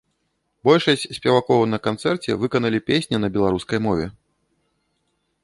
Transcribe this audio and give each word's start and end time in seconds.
Большасць 0.69 1.03
спевакоў 1.17 1.61
на 1.73 1.79
канцэрце 1.87 2.39
выканалі 2.45 2.79
песні 2.89 3.17
на 3.23 3.27
беларускай 3.37 3.79
мове. 3.91 4.13